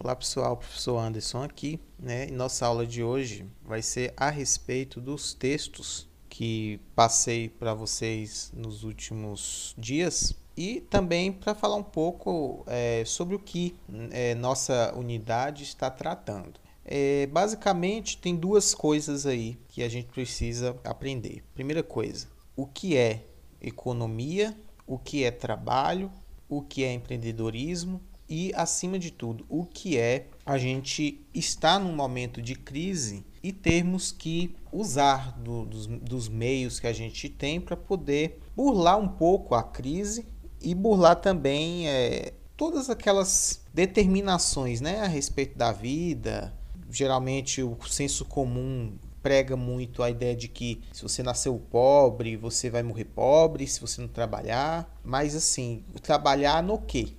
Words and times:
Olá 0.00 0.14
pessoal, 0.14 0.56
professor 0.56 0.96
Anderson 0.96 1.42
aqui, 1.42 1.80
né? 1.98 2.28
E 2.28 2.30
nossa 2.30 2.64
aula 2.64 2.86
de 2.86 3.02
hoje 3.02 3.44
vai 3.64 3.82
ser 3.82 4.14
a 4.16 4.30
respeito 4.30 5.00
dos 5.00 5.34
textos 5.34 6.08
que 6.28 6.80
passei 6.94 7.48
para 7.48 7.74
vocês 7.74 8.52
nos 8.54 8.84
últimos 8.84 9.74
dias 9.76 10.36
e 10.56 10.80
também 10.82 11.32
para 11.32 11.52
falar 11.52 11.74
um 11.74 11.82
pouco 11.82 12.62
é, 12.68 13.02
sobre 13.04 13.34
o 13.34 13.40
que 13.40 13.74
é, 14.12 14.36
nossa 14.36 14.94
unidade 14.96 15.64
está 15.64 15.90
tratando. 15.90 16.60
É, 16.84 17.26
basicamente, 17.26 18.18
tem 18.18 18.36
duas 18.36 18.76
coisas 18.76 19.26
aí 19.26 19.58
que 19.66 19.82
a 19.82 19.88
gente 19.88 20.06
precisa 20.06 20.76
aprender. 20.84 21.42
Primeira 21.56 21.82
coisa, 21.82 22.28
o 22.54 22.68
que 22.68 22.96
é 22.96 23.26
economia, 23.60 24.56
o 24.86 24.96
que 24.96 25.24
é 25.24 25.32
trabalho, 25.32 26.08
o 26.48 26.62
que 26.62 26.84
é 26.84 26.92
empreendedorismo 26.92 28.00
e, 28.28 28.52
acima 28.54 28.98
de 28.98 29.10
tudo, 29.10 29.46
o 29.48 29.64
que 29.64 29.96
é 29.96 30.26
a 30.44 30.58
gente 30.58 31.24
estar 31.34 31.78
num 31.78 31.94
momento 31.94 32.42
de 32.42 32.54
crise 32.54 33.24
e 33.42 33.52
termos 33.52 34.12
que 34.12 34.54
usar 34.72 35.38
do, 35.38 35.64
dos, 35.64 35.86
dos 35.86 36.28
meios 36.28 36.78
que 36.78 36.86
a 36.86 36.92
gente 36.92 37.28
tem 37.28 37.60
para 37.60 37.76
poder 37.76 38.40
burlar 38.56 38.98
um 38.98 39.08
pouco 39.08 39.54
a 39.54 39.62
crise 39.62 40.26
e 40.60 40.74
burlar 40.74 41.16
também 41.16 41.88
é, 41.88 42.32
todas 42.56 42.90
aquelas 42.90 43.62
determinações 43.72 44.80
né, 44.80 45.00
a 45.00 45.06
respeito 45.06 45.56
da 45.56 45.72
vida. 45.72 46.52
Geralmente, 46.90 47.62
o 47.62 47.76
senso 47.86 48.24
comum 48.24 48.92
prega 49.22 49.56
muito 49.56 50.02
a 50.02 50.10
ideia 50.10 50.34
de 50.34 50.48
que 50.48 50.82
se 50.92 51.02
você 51.02 51.22
nasceu 51.22 51.58
pobre, 51.70 52.36
você 52.36 52.70
vai 52.70 52.82
morrer 52.82 53.04
pobre 53.04 53.66
se 53.66 53.80
você 53.80 54.00
não 54.00 54.08
trabalhar. 54.08 54.98
Mas 55.04 55.34
assim, 55.34 55.84
trabalhar 56.02 56.62
no 56.62 56.78
quê? 56.78 57.17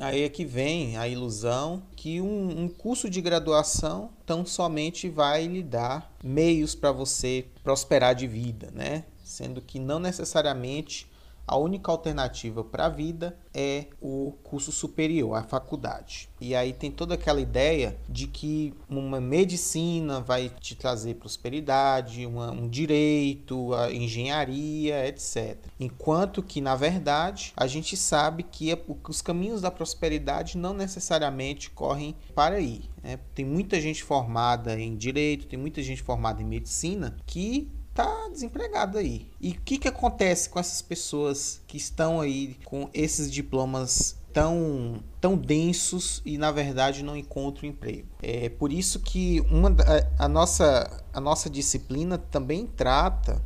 Aí 0.00 0.22
é 0.22 0.28
que 0.28 0.44
vem 0.44 0.96
a 0.96 1.08
ilusão 1.08 1.82
que 1.96 2.20
um, 2.20 2.62
um 2.62 2.68
curso 2.68 3.10
de 3.10 3.20
graduação 3.20 4.10
tão 4.24 4.46
somente 4.46 5.08
vai 5.08 5.46
lhe 5.46 5.62
dar 5.62 6.14
meios 6.22 6.74
para 6.74 6.92
você 6.92 7.46
prosperar 7.64 8.14
de 8.14 8.26
vida, 8.26 8.70
né? 8.72 9.04
Sendo 9.24 9.60
que 9.60 9.80
não 9.80 9.98
necessariamente 9.98 11.10
a 11.48 11.56
única 11.56 11.90
alternativa 11.90 12.62
para 12.62 12.86
a 12.86 12.88
vida 12.90 13.38
é 13.54 13.86
o 14.00 14.32
curso 14.44 14.70
superior, 14.70 15.34
a 15.34 15.42
faculdade. 15.42 16.28
E 16.38 16.54
aí 16.54 16.74
tem 16.74 16.90
toda 16.90 17.14
aquela 17.14 17.40
ideia 17.40 17.96
de 18.06 18.26
que 18.26 18.74
uma 18.88 19.18
medicina 19.20 20.20
vai 20.20 20.50
te 20.60 20.76
trazer 20.76 21.14
prosperidade, 21.14 22.26
uma, 22.26 22.50
um 22.50 22.68
direito, 22.68 23.72
a 23.74 23.90
engenharia, 23.90 25.08
etc. 25.08 25.56
Enquanto 25.80 26.42
que, 26.42 26.60
na 26.60 26.76
verdade, 26.76 27.54
a 27.56 27.66
gente 27.66 27.96
sabe 27.96 28.42
que 28.42 28.76
os 29.08 29.22
caminhos 29.22 29.62
da 29.62 29.70
prosperidade 29.70 30.58
não 30.58 30.74
necessariamente 30.74 31.70
correm 31.70 32.14
para 32.34 32.56
aí. 32.56 32.82
Né? 33.02 33.18
Tem 33.34 33.44
muita 33.44 33.80
gente 33.80 34.04
formada 34.04 34.78
em 34.78 34.94
direito, 34.94 35.46
tem 35.46 35.58
muita 35.58 35.82
gente 35.82 36.02
formada 36.02 36.42
em 36.42 36.46
medicina 36.46 37.16
que 37.26 37.70
tá 37.98 38.28
desempregado 38.30 38.96
aí. 38.96 39.26
E 39.40 39.50
o 39.50 39.60
que, 39.60 39.76
que 39.76 39.88
acontece 39.88 40.48
com 40.48 40.60
essas 40.60 40.80
pessoas 40.80 41.60
que 41.66 41.76
estão 41.76 42.20
aí 42.20 42.56
com 42.64 42.88
esses 42.94 43.28
diplomas 43.28 44.16
tão, 44.32 45.02
tão 45.20 45.36
densos 45.36 46.22
e 46.24 46.38
na 46.38 46.52
verdade 46.52 47.02
não 47.02 47.16
encontram 47.16 47.68
emprego? 47.68 48.06
É 48.22 48.48
por 48.50 48.72
isso 48.72 49.00
que 49.00 49.40
uma, 49.50 49.70
a, 49.70 50.26
a 50.26 50.28
nossa, 50.28 51.02
a 51.12 51.20
nossa 51.20 51.50
disciplina 51.50 52.16
também 52.16 52.68
trata 52.68 53.42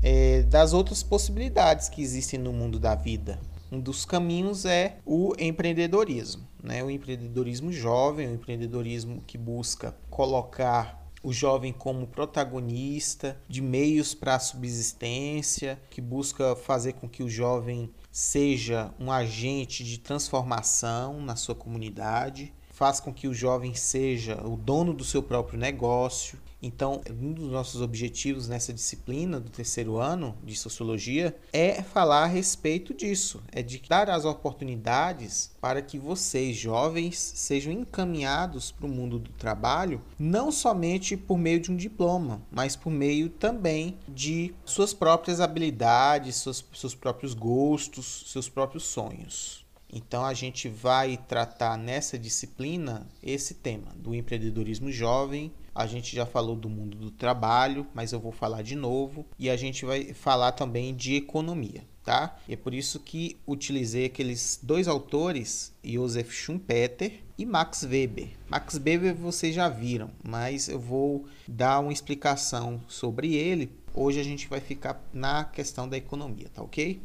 é, 0.00 0.42
das 0.42 0.72
outras 0.72 1.02
possibilidades 1.02 1.88
que 1.88 2.02
existem 2.02 2.38
no 2.38 2.52
mundo 2.52 2.78
da 2.78 2.94
vida. 2.94 3.40
Um 3.72 3.80
dos 3.80 4.04
caminhos 4.04 4.64
é 4.64 4.98
o 5.04 5.32
empreendedorismo, 5.36 6.46
né? 6.62 6.84
o 6.84 6.90
empreendedorismo 6.90 7.72
jovem, 7.72 8.28
o 8.28 8.34
empreendedorismo 8.34 9.20
que 9.26 9.36
busca 9.36 9.96
colocar 10.08 11.01
o 11.22 11.32
jovem 11.32 11.72
como 11.72 12.06
protagonista 12.06 13.40
de 13.48 13.60
meios 13.60 14.14
para 14.14 14.34
a 14.34 14.40
subsistência, 14.40 15.80
que 15.90 16.00
busca 16.00 16.56
fazer 16.56 16.94
com 16.94 17.08
que 17.08 17.22
o 17.22 17.28
jovem 17.28 17.90
seja 18.10 18.92
um 18.98 19.10
agente 19.10 19.84
de 19.84 19.98
transformação 19.98 21.20
na 21.20 21.36
sua 21.36 21.54
comunidade, 21.54 22.52
faz 22.70 22.98
com 22.98 23.12
que 23.12 23.28
o 23.28 23.34
jovem 23.34 23.74
seja 23.74 24.42
o 24.44 24.56
dono 24.56 24.92
do 24.92 25.04
seu 25.04 25.22
próprio 25.22 25.58
negócio, 25.58 26.38
então, 26.62 27.00
um 27.10 27.32
dos 27.32 27.50
nossos 27.50 27.80
objetivos 27.80 28.48
nessa 28.48 28.72
disciplina 28.72 29.40
do 29.40 29.50
terceiro 29.50 29.98
ano 29.98 30.36
de 30.44 30.54
sociologia 30.54 31.36
é 31.52 31.82
falar 31.82 32.22
a 32.22 32.26
respeito 32.26 32.94
disso, 32.94 33.42
é 33.50 33.62
de 33.62 33.82
dar 33.88 34.08
as 34.08 34.24
oportunidades 34.24 35.50
para 35.60 35.82
que 35.82 35.98
vocês, 35.98 36.56
jovens, 36.56 37.18
sejam 37.18 37.72
encaminhados 37.72 38.70
para 38.70 38.86
o 38.86 38.88
mundo 38.88 39.18
do 39.18 39.30
trabalho, 39.32 40.00
não 40.16 40.52
somente 40.52 41.16
por 41.16 41.36
meio 41.36 41.58
de 41.58 41.72
um 41.72 41.76
diploma, 41.76 42.40
mas 42.48 42.76
por 42.76 42.90
meio 42.90 43.28
também 43.28 43.98
de 44.08 44.54
suas 44.64 44.94
próprias 44.94 45.40
habilidades, 45.40 46.36
seus, 46.36 46.64
seus 46.72 46.94
próprios 46.94 47.34
gostos, 47.34 48.24
seus 48.28 48.48
próprios 48.48 48.84
sonhos. 48.84 49.62
Então 49.92 50.24
a 50.24 50.32
gente 50.32 50.68
vai 50.68 51.16
tratar 51.16 51.76
nessa 51.76 52.18
disciplina 52.18 53.06
esse 53.22 53.54
tema 53.54 53.92
do 53.96 54.14
empreendedorismo 54.14 54.90
jovem 54.90 55.52
a 55.74 55.86
gente 55.86 56.14
já 56.14 56.26
falou 56.26 56.54
do 56.54 56.68
mundo 56.68 56.96
do 56.96 57.10
trabalho, 57.10 57.86
mas 57.94 58.12
eu 58.12 58.20
vou 58.20 58.32
falar 58.32 58.62
de 58.62 58.74
novo. 58.74 59.26
E 59.38 59.48
a 59.48 59.56
gente 59.56 59.84
vai 59.84 60.12
falar 60.12 60.52
também 60.52 60.94
de 60.94 61.14
economia, 61.14 61.82
tá? 62.04 62.36
E 62.46 62.52
é 62.52 62.56
por 62.56 62.74
isso 62.74 63.00
que 63.00 63.38
utilizei 63.46 64.04
aqueles 64.04 64.60
dois 64.62 64.86
autores, 64.86 65.74
Josef 65.82 66.30
Schumpeter 66.30 67.22
e 67.38 67.46
Max 67.46 67.84
Weber. 67.84 68.28
Max 68.50 68.74
Weber 68.74 69.14
vocês 69.14 69.54
já 69.54 69.68
viram, 69.68 70.10
mas 70.22 70.68
eu 70.68 70.78
vou 70.78 71.26
dar 71.48 71.80
uma 71.80 71.92
explicação 71.92 72.82
sobre 72.86 73.34
ele. 73.34 73.72
Hoje 73.94 74.20
a 74.20 74.24
gente 74.24 74.48
vai 74.48 74.60
ficar 74.60 75.02
na 75.12 75.44
questão 75.44 75.88
da 75.88 75.96
economia, 75.96 76.50
tá 76.52 76.62
ok? 76.62 77.00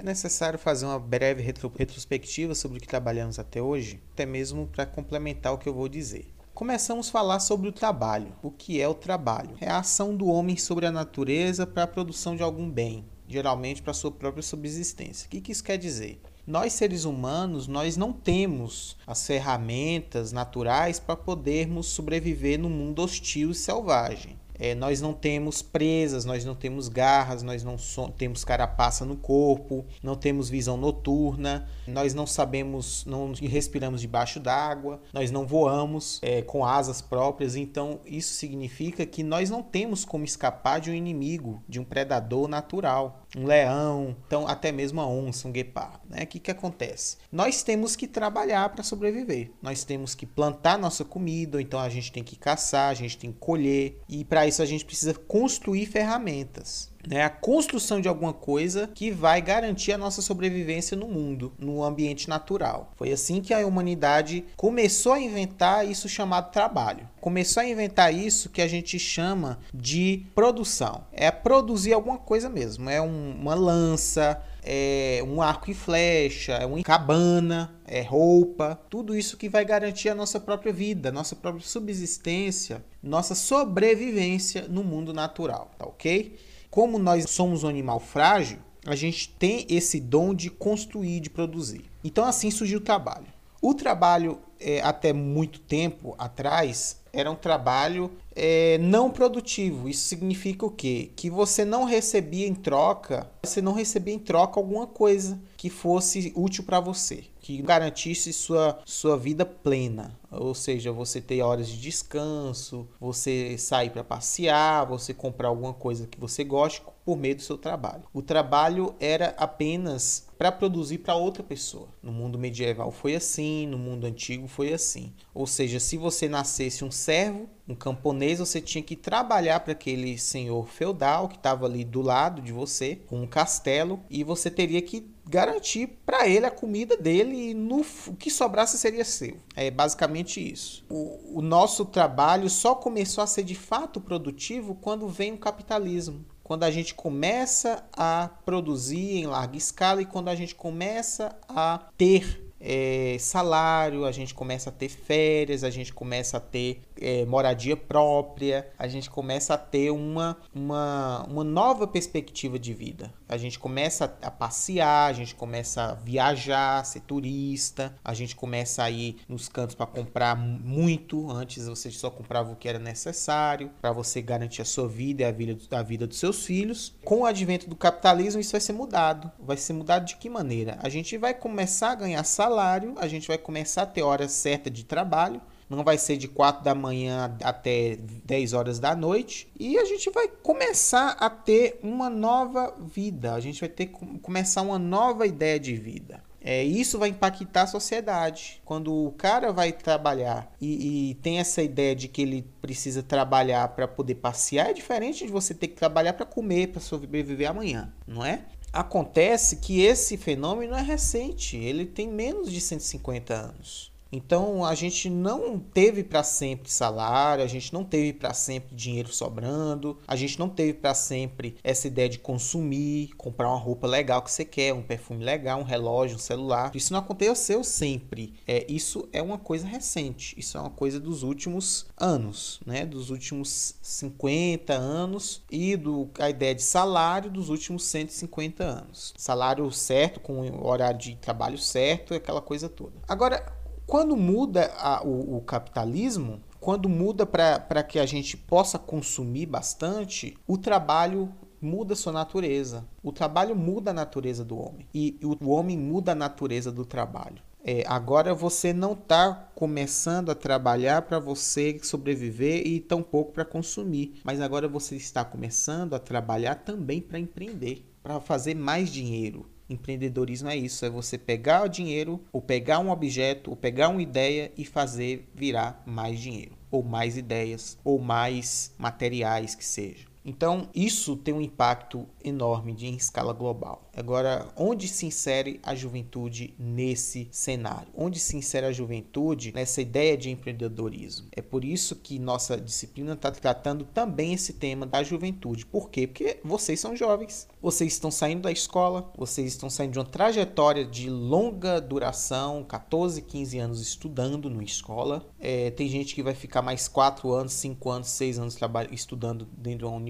É 0.00 0.02
necessário 0.02 0.58
fazer 0.58 0.86
uma 0.86 0.98
breve 0.98 1.42
retrospectiva 1.42 2.54
sobre 2.54 2.78
o 2.78 2.80
que 2.80 2.88
trabalhamos 2.88 3.38
até 3.38 3.60
hoje, 3.60 4.00
até 4.14 4.24
mesmo 4.24 4.66
para 4.66 4.86
complementar 4.86 5.52
o 5.52 5.58
que 5.58 5.68
eu 5.68 5.74
vou 5.74 5.90
dizer. 5.90 6.32
Começamos 6.54 7.08
a 7.08 7.12
falar 7.12 7.38
sobre 7.38 7.68
o 7.68 7.72
trabalho. 7.72 8.32
O 8.42 8.50
que 8.50 8.80
é 8.80 8.88
o 8.88 8.94
trabalho? 8.94 9.58
É 9.60 9.68
a 9.68 9.80
ação 9.80 10.16
do 10.16 10.26
homem 10.28 10.56
sobre 10.56 10.86
a 10.86 10.90
natureza 10.90 11.66
para 11.66 11.82
a 11.82 11.86
produção 11.86 12.34
de 12.34 12.42
algum 12.42 12.70
bem, 12.70 13.04
geralmente 13.28 13.82
para 13.82 13.92
sua 13.92 14.10
própria 14.10 14.42
subsistência. 14.42 15.26
O 15.26 15.28
que, 15.28 15.42
que 15.42 15.52
isso 15.52 15.62
quer 15.62 15.76
dizer? 15.76 16.18
Nós 16.46 16.72
seres 16.72 17.04
humanos, 17.04 17.68
nós 17.68 17.94
não 17.98 18.10
temos 18.10 18.96
as 19.06 19.26
ferramentas 19.26 20.32
naturais 20.32 20.98
para 20.98 21.14
podermos 21.14 21.88
sobreviver 21.88 22.58
no 22.58 22.70
mundo 22.70 23.02
hostil 23.02 23.50
e 23.50 23.54
selvagem. 23.54 24.39
É, 24.60 24.74
nós 24.74 25.00
não 25.00 25.14
temos 25.14 25.62
presas, 25.62 26.26
nós 26.26 26.44
não 26.44 26.54
temos 26.54 26.88
garras, 26.88 27.42
nós 27.42 27.64
não 27.64 27.78
so 27.78 28.08
temos 28.10 28.44
carapaça 28.44 29.06
no 29.06 29.16
corpo, 29.16 29.86
não 30.02 30.14
temos 30.14 30.50
visão 30.50 30.76
noturna, 30.76 31.66
nós 31.86 32.12
não 32.12 32.26
sabemos, 32.26 33.04
não 33.06 33.32
respiramos 33.32 34.02
debaixo 34.02 34.38
d'água, 34.38 35.00
nós 35.14 35.30
não 35.30 35.46
voamos 35.46 36.20
é, 36.22 36.42
com 36.42 36.64
asas 36.64 37.00
próprias. 37.00 37.56
Então, 37.56 38.00
isso 38.04 38.34
significa 38.34 39.06
que 39.06 39.22
nós 39.22 39.48
não 39.48 39.62
temos 39.62 40.04
como 40.04 40.24
escapar 40.24 40.78
de 40.80 40.90
um 40.90 40.94
inimigo, 40.94 41.62
de 41.66 41.80
um 41.80 41.84
predador 41.84 42.46
natural, 42.46 43.22
um 43.36 43.46
leão, 43.46 44.16
então 44.26 44.46
até 44.46 44.72
mesmo 44.72 45.00
a 45.00 45.06
onça, 45.06 45.46
um 45.46 45.52
guepardo. 45.52 46.00
Né? 46.08 46.22
O 46.22 46.26
que, 46.26 46.38
que 46.38 46.50
acontece? 46.50 47.16
Nós 47.30 47.62
temos 47.62 47.94
que 47.96 48.06
trabalhar 48.06 48.68
para 48.70 48.82
sobreviver, 48.82 49.50
nós 49.62 49.84
temos 49.84 50.14
que 50.14 50.26
plantar 50.26 50.78
nossa 50.78 51.04
comida, 51.04 51.58
ou 51.58 51.60
então 51.60 51.78
a 51.78 51.88
gente 51.88 52.10
tem 52.12 52.22
que 52.22 52.36
caçar, 52.36 52.90
a 52.90 52.94
gente 52.94 53.16
tem 53.16 53.32
que 53.32 53.38
colher, 53.38 54.00
e 54.08 54.24
para 54.24 54.46
isso 54.46 54.62
a 54.62 54.66
gente 54.66 54.84
precisa 54.84 55.14
construir 55.14 55.86
ferramentas. 55.86 56.90
Né, 57.06 57.22
a 57.22 57.30
construção 57.30 58.00
de 58.00 58.08
alguma 58.08 58.32
coisa 58.32 58.90
que 58.94 59.10
vai 59.10 59.40
garantir 59.40 59.92
a 59.92 59.98
nossa 59.98 60.20
sobrevivência 60.20 60.96
no 60.96 61.08
mundo, 61.08 61.52
no 61.58 61.82
ambiente 61.82 62.28
natural. 62.28 62.92
Foi 62.96 63.10
assim 63.10 63.40
que 63.40 63.54
a 63.54 63.66
humanidade 63.66 64.44
começou 64.56 65.12
a 65.12 65.20
inventar 65.20 65.88
isso 65.88 66.08
chamado 66.08 66.50
trabalho. 66.50 67.08
Começou 67.20 67.62
a 67.62 67.66
inventar 67.66 68.14
isso 68.14 68.50
que 68.50 68.60
a 68.60 68.68
gente 68.68 68.98
chama 68.98 69.58
de 69.72 70.26
produção. 70.34 71.04
É 71.12 71.30
produzir 71.30 71.92
alguma 71.92 72.18
coisa 72.18 72.48
mesmo. 72.48 72.90
É 72.90 73.00
um, 73.00 73.34
uma 73.40 73.54
lança, 73.54 74.42
é 74.62 75.22
um 75.26 75.40
arco 75.40 75.70
e 75.70 75.74
flecha, 75.74 76.52
é 76.52 76.66
uma 76.66 76.82
cabana, 76.82 77.74
é 77.86 78.02
roupa, 78.02 78.78
tudo 78.88 79.16
isso 79.16 79.36
que 79.36 79.48
vai 79.48 79.64
garantir 79.64 80.08
a 80.08 80.14
nossa 80.14 80.38
própria 80.38 80.72
vida, 80.72 81.10
nossa 81.10 81.34
própria 81.34 81.66
subsistência, 81.66 82.84
nossa 83.02 83.34
sobrevivência 83.34 84.66
no 84.68 84.84
mundo 84.84 85.12
natural, 85.12 85.70
tá 85.78 85.86
ok? 85.86 86.38
Como 86.70 86.98
nós 86.98 87.28
somos 87.28 87.64
um 87.64 87.68
animal 87.68 87.98
frágil, 87.98 88.58
a 88.86 88.94
gente 88.94 89.28
tem 89.28 89.66
esse 89.68 90.00
dom 90.00 90.32
de 90.32 90.48
construir, 90.48 91.18
de 91.18 91.28
produzir. 91.28 91.90
Então 92.04 92.24
assim 92.24 92.50
surgiu 92.50 92.78
o 92.78 92.82
trabalho. 92.82 93.26
O 93.60 93.74
trabalho 93.74 94.38
é, 94.58 94.80
até 94.80 95.12
muito 95.12 95.60
tempo 95.60 96.14
atrás, 96.16 96.99
era 97.12 97.30
um 97.30 97.34
trabalho 97.34 98.10
é, 98.34 98.78
não 98.78 99.10
produtivo. 99.10 99.88
Isso 99.88 100.08
significa 100.08 100.64
o 100.64 100.70
quê? 100.70 101.10
Que 101.16 101.28
você 101.28 101.64
não 101.64 101.84
recebia 101.84 102.46
em 102.46 102.54
troca, 102.54 103.30
você 103.42 103.60
não 103.60 103.72
recebia 103.72 104.14
em 104.14 104.18
troca 104.18 104.58
alguma 104.58 104.86
coisa 104.86 105.40
que 105.56 105.68
fosse 105.68 106.32
útil 106.34 106.64
para 106.64 106.80
você, 106.80 107.24
que 107.40 107.60
garantisse 107.62 108.32
sua, 108.32 108.78
sua 108.84 109.16
vida 109.16 109.44
plena. 109.44 110.18
Ou 110.30 110.54
seja, 110.54 110.92
você 110.92 111.20
ter 111.20 111.42
horas 111.42 111.68
de 111.68 111.80
descanso, 111.80 112.88
você 113.00 113.58
sair 113.58 113.90
para 113.90 114.04
passear, 114.04 114.86
você 114.86 115.12
comprar 115.12 115.48
alguma 115.48 115.74
coisa 115.74 116.06
que 116.06 116.20
você 116.20 116.44
goste 116.44 116.82
por 117.10 117.18
meio 117.18 117.34
do 117.34 117.42
seu 117.42 117.58
trabalho. 117.58 118.04
O 118.14 118.22
trabalho 118.22 118.94
era 119.00 119.34
apenas 119.36 120.28
para 120.38 120.52
produzir 120.52 120.98
para 120.98 121.16
outra 121.16 121.42
pessoa. 121.42 121.88
No 122.00 122.12
mundo 122.12 122.38
medieval 122.38 122.92
foi 122.92 123.16
assim, 123.16 123.66
no 123.66 123.76
mundo 123.76 124.06
antigo 124.06 124.46
foi 124.46 124.72
assim. 124.72 125.12
Ou 125.34 125.44
seja, 125.44 125.80
se 125.80 125.96
você 125.96 126.28
nascesse 126.28 126.84
um 126.84 126.90
servo, 126.90 127.48
um 127.66 127.74
camponês, 127.74 128.38
você 128.38 128.60
tinha 128.60 128.80
que 128.80 128.94
trabalhar 128.94 129.58
para 129.58 129.72
aquele 129.72 130.16
senhor 130.18 130.68
feudal 130.68 131.28
que 131.28 131.34
estava 131.34 131.66
ali 131.66 131.84
do 131.84 132.00
lado 132.00 132.40
de 132.40 132.52
você, 132.52 132.94
com 133.08 133.22
um 133.22 133.26
castelo, 133.26 133.98
e 134.08 134.22
você 134.22 134.48
teria 134.48 134.80
que 134.80 135.10
garantir 135.28 135.88
para 136.06 136.28
ele 136.28 136.46
a 136.46 136.50
comida 136.50 136.96
dele 136.96 137.50
e 137.50 137.54
no, 137.54 137.84
o 138.06 138.14
que 138.14 138.30
sobrasse 138.30 138.78
seria 138.78 139.04
seu. 139.04 139.36
É 139.56 139.68
basicamente 139.68 140.40
isso. 140.40 140.84
O, 140.88 141.38
o 141.40 141.42
nosso 141.42 141.84
trabalho 141.84 142.48
só 142.48 142.76
começou 142.76 143.22
a 143.22 143.26
ser 143.26 143.42
de 143.42 143.56
fato 143.56 144.00
produtivo 144.00 144.76
quando 144.76 145.08
vem 145.08 145.32
o 145.32 145.38
capitalismo 145.38 146.24
quando 146.50 146.64
a 146.64 146.70
gente 146.72 146.96
começa 146.96 147.84
a 147.96 148.28
produzir 148.44 149.18
em 149.18 149.24
larga 149.24 149.56
escala 149.56 150.02
e 150.02 150.04
quando 150.04 150.30
a 150.30 150.34
gente 150.34 150.52
começa 150.52 151.38
a 151.48 151.78
ter 151.96 152.39
é, 152.60 153.16
salário, 153.18 154.04
a 154.04 154.12
gente 154.12 154.34
começa 154.34 154.70
a 154.70 154.72
ter 154.72 154.88
férias, 154.88 155.64
a 155.64 155.70
gente 155.70 155.92
começa 155.92 156.36
a 156.36 156.40
ter 156.40 156.82
é, 157.00 157.24
moradia 157.24 157.76
própria, 157.76 158.70
a 158.78 158.86
gente 158.86 159.08
começa 159.08 159.54
a 159.54 159.58
ter 159.58 159.90
uma, 159.90 160.36
uma, 160.54 161.24
uma 161.28 161.44
nova 161.44 161.86
perspectiva 161.86 162.58
de 162.58 162.74
vida. 162.74 163.12
A 163.28 163.36
gente 163.36 163.58
começa 163.58 164.16
a 164.20 164.30
passear, 164.30 165.08
a 165.08 165.12
gente 165.12 165.34
começa 165.34 165.84
a 165.84 165.94
viajar, 165.94 166.84
ser 166.84 167.00
turista, 167.00 167.94
a 168.04 168.12
gente 168.12 168.36
começa 168.36 168.82
a 168.82 168.90
ir 168.90 169.16
nos 169.28 169.48
cantos 169.48 169.74
para 169.74 169.86
comprar 169.86 170.36
muito. 170.36 171.30
Antes 171.30 171.66
você 171.66 171.90
só 171.90 172.10
comprava 172.10 172.52
o 172.52 172.56
que 172.56 172.68
era 172.68 172.78
necessário 172.78 173.70
para 173.80 173.92
você 173.92 174.20
garantir 174.20 174.62
a 174.62 174.64
sua 174.64 174.88
vida 174.88 175.22
e 175.22 175.24
a 175.24 175.30
vida, 175.30 175.56
a 175.70 175.82
vida 175.82 176.06
dos 176.06 176.18
seus 176.18 176.44
filhos. 176.44 176.94
Com 177.04 177.20
o 177.20 177.24
advento 177.24 177.68
do 177.68 177.76
capitalismo, 177.76 178.40
isso 178.40 178.52
vai 178.52 178.60
ser 178.60 178.72
mudado. 178.72 179.30
Vai 179.38 179.56
ser 179.56 179.72
mudado 179.72 180.04
de 180.04 180.16
que 180.16 180.28
maneira? 180.28 180.78
A 180.82 180.88
gente 180.88 181.16
vai 181.16 181.32
começar 181.32 181.92
a 181.92 181.94
ganhar 181.94 182.24
salário, 182.24 182.49
a 182.98 183.08
gente 183.08 183.28
vai 183.28 183.38
começar 183.38 183.82
a 183.82 183.86
ter 183.86 184.02
hora 184.02 184.28
certa 184.28 184.70
de 184.70 184.84
trabalho 184.84 185.40
não 185.70 185.84
vai 185.84 185.96
ser 185.96 186.16
de 186.16 186.26
4 186.26 186.64
da 186.64 186.74
manhã 186.74 187.36
até 187.44 187.96
10 188.24 188.52
horas 188.52 188.80
da 188.80 188.96
noite. 188.96 189.48
E 189.58 189.78
a 189.78 189.84
gente 189.84 190.10
vai 190.10 190.26
começar 190.26 191.10
a 191.12 191.30
ter 191.30 191.78
uma 191.80 192.10
nova 192.10 192.74
vida, 192.80 193.34
a 193.34 193.40
gente 193.40 193.60
vai 193.60 193.68
ter 193.68 193.86
que 193.86 194.18
começar 194.18 194.62
uma 194.62 194.78
nova 194.78 195.26
ideia 195.26 195.60
de 195.60 195.76
vida. 195.76 196.22
É, 196.42 196.64
isso 196.64 196.98
vai 196.98 197.10
impactar 197.10 197.62
a 197.62 197.66
sociedade. 197.66 198.62
Quando 198.64 198.92
o 198.92 199.12
cara 199.12 199.52
vai 199.52 199.72
trabalhar 199.72 200.50
e, 200.60 201.10
e 201.10 201.14
tem 201.16 201.38
essa 201.38 201.62
ideia 201.62 201.94
de 201.94 202.08
que 202.08 202.22
ele 202.22 202.46
precisa 202.62 203.02
trabalhar 203.02 203.68
para 203.68 203.86
poder 203.86 204.16
passear, 204.16 204.70
é 204.70 204.72
diferente 204.72 205.26
de 205.26 205.30
você 205.30 205.54
ter 205.54 205.68
que 205.68 205.76
trabalhar 205.76 206.14
para 206.14 206.24
comer, 206.24 206.68
para 206.68 206.80
sobreviver 206.80 207.48
amanhã, 207.48 207.92
não 208.06 208.24
é? 208.24 208.46
Acontece 208.72 209.56
que 209.56 209.82
esse 209.82 210.16
fenômeno 210.16 210.74
é 210.74 210.82
recente, 210.82 211.56
ele 211.56 211.84
tem 211.84 212.08
menos 212.08 212.52
de 212.52 212.60
150 212.60 213.34
anos. 213.34 213.92
Então 214.12 214.64
a 214.64 214.74
gente 214.74 215.08
não 215.08 215.58
teve 215.58 216.02
para 216.02 216.22
sempre 216.22 216.70
salário, 216.70 217.44
a 217.44 217.46
gente 217.46 217.72
não 217.72 217.84
teve 217.84 218.12
para 218.12 218.34
sempre 218.34 218.74
dinheiro 218.74 219.12
sobrando, 219.12 219.98
a 220.06 220.16
gente 220.16 220.38
não 220.38 220.48
teve 220.48 220.74
para 220.74 220.94
sempre 220.94 221.56
essa 221.62 221.86
ideia 221.86 222.08
de 222.08 222.18
consumir, 222.18 223.14
comprar 223.16 223.48
uma 223.48 223.58
roupa 223.58 223.86
legal 223.86 224.22
que 224.22 224.30
você 224.30 224.44
quer, 224.44 224.74
um 224.74 224.82
perfume 224.82 225.24
legal, 225.24 225.60
um 225.60 225.64
relógio, 225.64 226.16
um 226.16 226.20
celular. 226.20 226.72
Isso 226.74 226.92
não 226.92 227.00
aconteceu 227.00 227.62
sempre. 227.62 228.34
É, 228.46 228.66
isso 228.68 229.08
é 229.12 229.22
uma 229.22 229.38
coisa 229.38 229.66
recente, 229.66 230.34
isso 230.38 230.58
é 230.58 230.60
uma 230.60 230.70
coisa 230.70 230.98
dos 230.98 231.22
últimos 231.22 231.86
anos, 231.96 232.60
né? 232.66 232.84
Dos 232.84 233.10
últimos 233.10 233.76
50 233.80 234.72
anos 234.72 235.42
e 235.50 235.76
do 235.76 236.10
a 236.18 236.28
ideia 236.28 236.54
de 236.54 236.62
salário 236.62 237.30
dos 237.30 237.48
últimos 237.48 237.84
150 237.84 238.64
anos. 238.64 239.14
Salário 239.16 239.70
certo, 239.70 240.20
com 240.20 240.40
horário 240.66 240.98
de 240.98 241.16
trabalho 241.16 241.58
certo, 241.58 242.14
aquela 242.14 242.40
coisa 242.40 242.68
toda. 242.68 242.92
Agora, 243.06 243.59
quando 243.90 244.16
muda 244.16 244.72
a, 244.78 245.02
o, 245.04 245.38
o 245.38 245.40
capitalismo, 245.40 246.40
quando 246.60 246.88
muda 246.88 247.26
para 247.26 247.82
que 247.82 247.98
a 247.98 248.06
gente 248.06 248.36
possa 248.36 248.78
consumir 248.78 249.46
bastante, 249.46 250.38
o 250.46 250.56
trabalho 250.56 251.28
muda 251.60 251.96
sua 251.96 252.12
natureza. 252.12 252.86
O 253.02 253.10
trabalho 253.10 253.56
muda 253.56 253.90
a 253.90 253.94
natureza 253.94 254.44
do 254.44 254.56
homem. 254.56 254.86
E 254.94 255.18
o 255.24 255.50
homem 255.50 255.76
muda 255.76 256.12
a 256.12 256.14
natureza 256.14 256.70
do 256.70 256.84
trabalho. 256.84 257.42
É, 257.64 257.82
agora 257.88 258.32
você 258.32 258.72
não 258.72 258.92
está 258.92 259.50
começando 259.56 260.30
a 260.30 260.36
trabalhar 260.36 261.02
para 261.02 261.18
você 261.18 261.76
sobreviver 261.82 262.64
e 262.64 262.78
tampouco 262.78 263.32
para 263.32 263.44
consumir, 263.44 264.20
mas 264.22 264.40
agora 264.40 264.68
você 264.68 264.94
está 264.94 265.24
começando 265.24 265.94
a 265.94 265.98
trabalhar 265.98 266.54
também 266.54 267.00
para 267.00 267.18
empreender, 267.18 267.84
para 268.04 268.20
fazer 268.20 268.54
mais 268.54 268.88
dinheiro, 268.88 269.46
Empreendedorismo 269.70 270.48
é 270.48 270.56
isso, 270.56 270.84
é 270.84 270.90
você 270.90 271.16
pegar 271.16 271.64
o 271.64 271.68
dinheiro, 271.68 272.20
ou 272.32 272.42
pegar 272.42 272.80
um 272.80 272.90
objeto, 272.90 273.50
ou 273.50 273.56
pegar 273.56 273.88
uma 273.88 274.02
ideia 274.02 274.50
e 274.58 274.64
fazer 274.64 275.30
virar 275.32 275.80
mais 275.86 276.18
dinheiro, 276.18 276.58
ou 276.72 276.82
mais 276.82 277.16
ideias, 277.16 277.78
ou 277.84 278.00
mais 278.00 278.74
materiais 278.76 279.54
que 279.54 279.64
seja. 279.64 280.09
Então, 280.24 280.68
isso 280.74 281.16
tem 281.16 281.32
um 281.32 281.40
impacto 281.40 282.06
enorme 282.22 282.72
de, 282.72 282.86
em 282.86 282.94
escala 282.94 283.32
global. 283.32 283.88
Agora, 283.96 284.48
onde 284.56 284.86
se 284.86 285.06
insere 285.06 285.60
a 285.62 285.74
juventude 285.74 286.54
nesse 286.58 287.28
cenário? 287.30 287.88
Onde 287.94 288.18
se 288.18 288.36
insere 288.36 288.66
a 288.66 288.72
juventude 288.72 289.52
nessa 289.52 289.80
ideia 289.80 290.16
de 290.16 290.30
empreendedorismo? 290.30 291.28
É 291.32 291.40
por 291.42 291.64
isso 291.64 291.96
que 291.96 292.18
nossa 292.18 292.60
disciplina 292.60 293.14
está 293.14 293.30
tratando 293.30 293.84
também 293.84 294.34
esse 294.34 294.52
tema 294.54 294.86
da 294.86 295.02
juventude. 295.02 295.66
Por 295.66 295.90
quê? 295.90 296.06
Porque 296.06 296.38
vocês 296.44 296.78
são 296.78 296.94
jovens, 296.94 297.48
vocês 297.60 297.92
estão 297.92 298.10
saindo 298.10 298.42
da 298.42 298.52
escola, 298.52 299.10
vocês 299.16 299.48
estão 299.48 299.70
saindo 299.70 299.92
de 299.92 299.98
uma 299.98 300.04
trajetória 300.04 300.84
de 300.84 301.08
longa 301.08 301.80
duração 301.80 302.62
14, 302.64 303.22
15 303.22 303.58
anos 303.58 303.80
estudando 303.80 304.50
na 304.50 304.62
escola. 304.62 305.26
É, 305.38 305.70
tem 305.70 305.88
gente 305.88 306.14
que 306.14 306.22
vai 306.22 306.34
ficar 306.34 306.62
mais 306.62 306.88
4 306.88 307.30
anos, 307.32 307.52
5 307.54 307.90
anos, 307.90 308.08
6 308.08 308.38
anos 308.38 308.58
estudando 308.90 309.46
dentro 309.56 309.78
de 309.80 309.84
uma 309.86 309.96
universidade 309.96 310.09